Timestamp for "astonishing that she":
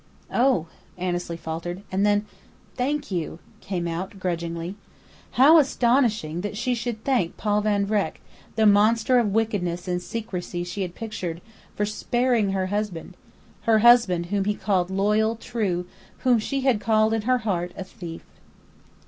5.59-6.73